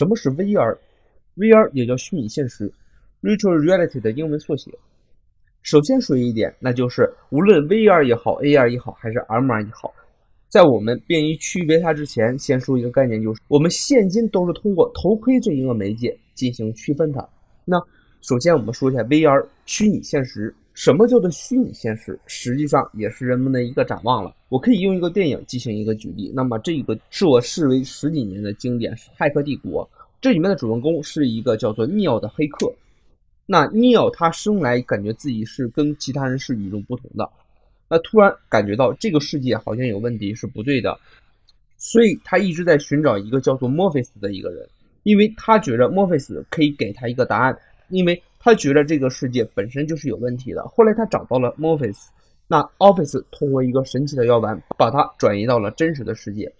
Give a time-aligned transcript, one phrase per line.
[0.00, 2.72] 什么是 VR？VR 也叫虚拟现实
[3.20, 4.70] ，Virtual Reality 的英文缩写。
[5.60, 9.92] 首先说一点，那就是无论 VR 也好，AR 也好，还是 MR 也好，
[10.48, 17.28] 在我们便于区别它之前，先说一个概念，就是我们现今都是通过头盔这一个媒介进行区分它。
[17.66, 17.76] 那
[18.22, 22.18] 首先我们说一下 VR 虚拟现实，什么叫做虚拟现实？
[22.24, 24.34] 实际上也是人们的一个展望了。
[24.48, 29.84] 我可以用一个电影进行一个举例，那么这个是我视为十几年的经典《骇客帝国》，
[30.22, 32.72] 这里面的主人公是一个叫做尼奥的黑客。
[33.44, 37.28] 那尼奥他生来感觉自己是跟其他人是与众不同的，
[37.86, 40.98] 那突然感觉到这个世界好像有问题，是不对的，
[41.76, 44.66] 所以他一直在寻找一个叫做墨菲斯的一个人，
[45.02, 47.54] 因为他觉得墨菲斯可以给他一个答案，
[47.90, 50.62] 因为他觉得这个世界本身就是有问题的。
[50.68, 52.08] 后来他找到了 Morpheus，
[52.48, 56.50] 那 Office 通过一个神奇的药丸把它转移到了真实的世界。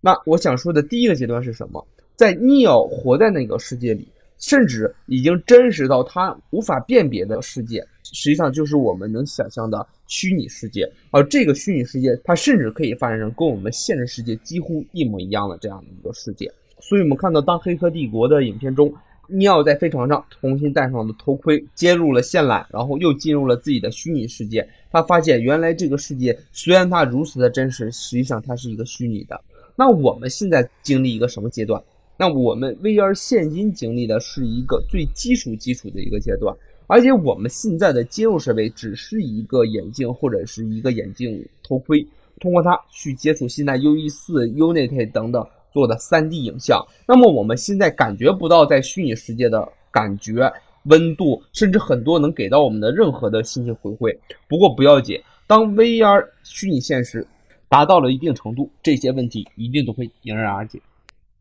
[0.00, 1.84] 那我想说的第一个阶段是什么？
[2.14, 4.06] 在 Neo 活在那个世界里。
[4.38, 10.86] 甚至已经真实到他无法辨别的世界，实际上就是我们能想象的虚拟世界。
[11.10, 16.52] 而这个虚拟世界，它甚至可以发展成跟我们现实世界几乎一模一样的这样的一个世界。
[16.78, 18.92] 所以，我们看到当《黑客帝国》的影片中，
[19.28, 24.68] 尼奥在飞船上重新戴上了头盔，接入了线缆，然后又进入了自己的虚拟世界。
[24.90, 29.40] 他发现，原来这个世界虽然它如此的真实，实际上它是一个虚拟的。
[29.74, 31.82] 那我们现在经历一个什么阶段？
[32.16, 42.06] 那我们 VR 现今经历的是一个最基础基础的一个阶段，而且我们现在的接入设备只是一个眼镜或者是一个眼镜头盔，
[42.40, 45.46] 通过它去接触现在 UE4、Unity 等等
[45.76, 46.82] 做的 3D 影像。
[47.06, 50.50] 那么我们现在感觉不到在虚拟世界的感觉、
[50.84, 54.16] 温度，甚至很多能给到我们的任何的信息回馈。
[54.48, 57.26] 不过不要紧，当 VR 虚拟现实
[57.68, 60.80] 达到了一定程度，这些问题一定都会迎刃而解。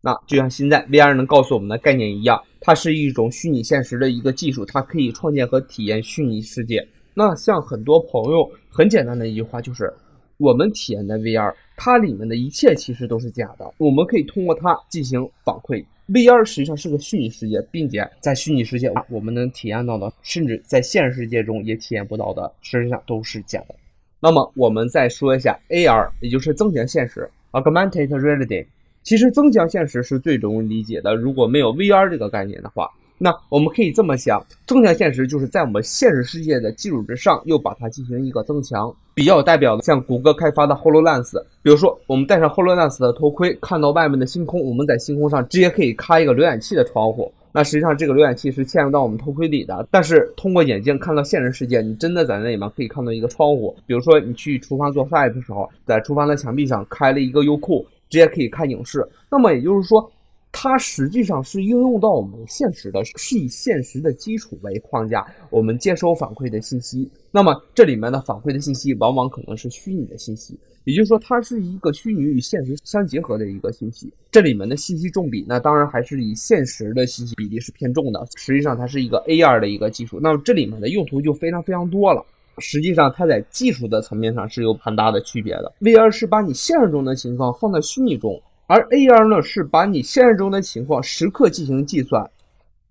[0.00, 6.86] 那就像现在 VR 能告诉我们的概念一样，它是一种虚拟现实的一个技术，它可以创建和体验虚拟世界。
[7.12, 9.92] 那像很多朋友很简单的一句话就是，
[10.40, 13.74] 我们体验的 VR，它里面的一切其实都是假的。
[13.76, 15.84] 我们可以通过它进行反馈。
[16.08, 23.74] VR 实际上是个虚拟世界，并且在虚拟世界我们能体验到的，甚至在现实世界中也体验不到的，实际上都是假的。
[24.18, 28.64] 那么我们再说一下 AR，也就是增强现实 （Augmented Reality）。
[29.02, 31.14] 其实增强现实是最容易理解的。
[31.14, 32.90] 如果没有 VR 这个概念的话，
[33.22, 38.90] 那我们可以这么想：增强现实就是在我们现实世界的基础之上，又把它进行一个增强。
[39.12, 47.30] 比较有代表的，像谷歌开发的 HoloLens，比如说我们戴上 HoloLens 的头盔，看到外面的星空，我们在星空上直接可以开一个浏览器的窗户。
[47.52, 53.76] 那实际上这个浏览器是嵌入到我们头盔里的，但是通过眼镜看到现实世界，你真的在那里面可以看到一个窗户。
[53.86, 57.86] 比如说你去厨房做菜的时候，在厨房的墙壁上开了一个优酷。
[58.08, 60.10] 直接可以看影视，那么也就是说，
[60.52, 67.10] 它实际上是应用到我们现实的，是以现实的基础为框架，我们接收反馈的信息。
[67.30, 74.12] 那么这里面的反馈的信息往往可能是虚拟的信息，也就是说，它是一个虚拟与现实相结合的一个信息。
[74.32, 78.26] 这里面的信息重比，那当然还是以现实的信息比例是偏重的。
[78.36, 82.24] 实际上，它是一个 AR 的一个技术，那么这里面的用途就非常非常多了。
[82.58, 85.72] 实际上，它在技术的层面上是有很大的区别的。
[85.80, 88.38] VR 是把你现实中的情况放在虚拟中，
[88.72, 92.30] 而 AR 呢是把你现实中的情况时刻进行计算。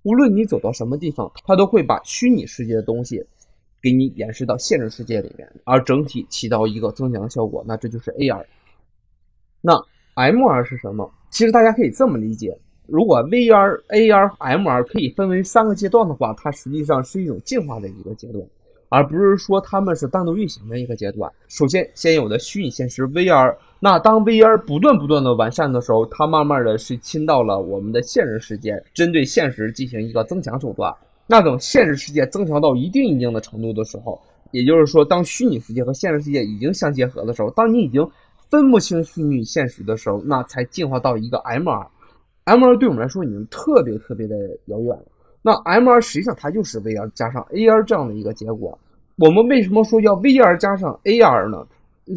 [0.04, 3.26] 无论你走到什么地方，它都会把虚拟世界的东西
[3.82, 7.64] 给你演示到现实世界里面，而整体起到一个增强效果。
[7.66, 8.44] 那这就是 AR。
[9.62, 9.74] 那
[10.16, 11.10] MR 是什么？
[11.30, 18.46] 其实大家可以这么理解：如果 VR、AR、MR 可以分为三个阶段的话，它实际上是一种进化的一个阶段。
[18.90, 21.32] 而不是说他们是单独运行的一个阶段。
[21.48, 30.94] 首先，先有的虚拟现实 VR，那当 VR 不断不断的完善的时候，它慢慢的是侵到了我们的现实世界，针对现实进行一个增强手段。
[31.28, 34.20] 那等现实世界增强到一定一定的程度的时候，
[34.52, 38.06] 也就是说，当虚拟世界和现实世界已经相结合的时候，当你已经
[38.50, 41.88] 分不清虚拟现实的时候，那才进化到一个 MR。
[42.46, 44.36] MR 对我们来说已经特别特别的
[44.66, 45.06] 遥远了。
[45.42, 48.78] 那 MR 实际上它就是 VR 加上 AR 这样的一个结果。
[49.18, 51.66] 我们为什么说要 VR 加上 AR 呢？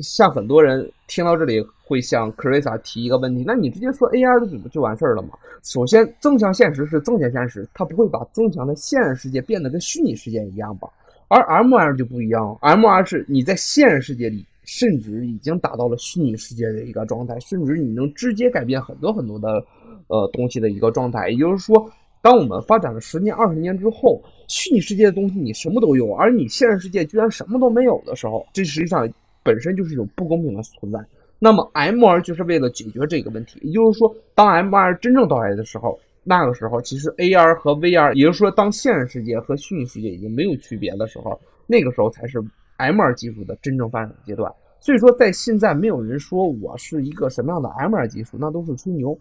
[0.02, 5.30] 像很多人听到这里会向 Carissa 提一个问题：那你直接说 AR 的不就完事儿了吗？
[5.62, 10.88] 首先，增强现实是增强现实，它不会把增强的现实世界变得跟虚拟世界一样吧？
[11.28, 19.62] 而 MR 就不一样，MR 是你在现实世界里，甚至已经达到了虚拟世界的一个状态，甚至你能直接改变很多很多的
[20.06, 21.90] 呃东西的一个状态，也就是说。
[22.22, 29.06] 当我们发展了十年、二十年之后，虚拟世界的东西你什么都有，而你现实世界居然什么都没有的时候，这实际上
[29.42, 30.98] 本身就是一种不公平的存在。
[31.40, 41.36] 那么，MR 就是为了解决这个问题，也就是说，当 MR 真正到来的时候，那个时候，其实 AR 和 VR，也就是说，当现实世界和虚拟世界已经没有区别的时候，
[41.66, 42.40] 那个时候才是
[42.78, 44.48] MR 技术的真正发展阶段。
[44.78, 49.18] 所以说，在现在没有人说我是一个什么样的 MR 技术，那都是吹牛。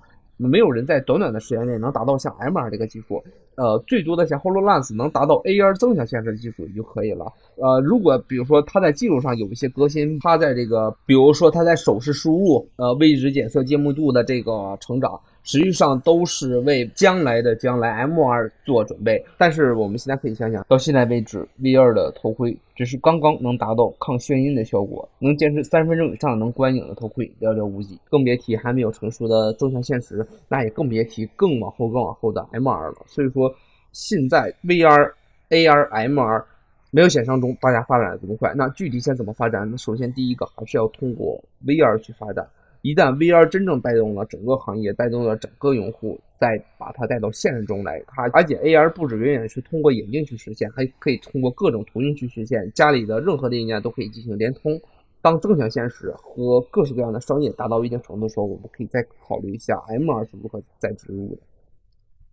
[0.47, 3.23] 没有人在短短的时间内能达到像 MR 这个技术，
[3.55, 7.25] 呃，最多的像 Hololens 能达到 AR 增强现实的技术就可以了。
[7.55, 15.19] 呃，如果比如说它在技术上有一些革新，它在这个，比如说它在手势输入、呃位置检测、揭幕度的这个成长。
[15.43, 32.97] 实际上都是为将来的将来 M2 做准备，但是我们现在可以想想，到现在为止，VR 的头盔只是刚刚能达到抗眩晕的效果，能坚持三分钟以上能观影的头盔寥寥无几，更别提还没有成熟的增强现实，那也更别提更往后更往后的 M2 了。
[33.07, 33.53] 所以说，
[33.91, 35.11] 现在 VR、
[35.49, 36.43] AR、MR
[36.91, 38.53] 没有想象中大家发展的这么快。
[38.55, 39.67] 那具体先怎么发展？
[39.69, 42.47] 那首先第一个还是要通过 VR 去发展。
[42.81, 54.79] 一旦 VR 真正带动了整个行业，带动了整个用户，再把它带到现实中来，它而且 AR 不止远远是通过眼镜去实现，还可以通过各种途径去实现，家里的任何的硬件都可以进行连通。
[55.21, 61.37] 当增强现实和各式各样的商业达到一定程度的时候，我们可以再考虑一下 MR 是如何再植入的。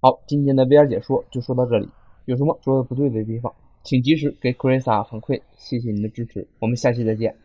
[0.01, 1.87] 好，今天的 VR 解说就说到这里，
[2.25, 3.53] 有什么说的不对的地方，
[3.83, 7.37] 请及时给 Chris 反馈，谢谢您的支持，我们下期再见。